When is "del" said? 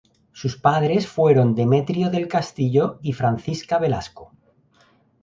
2.09-2.27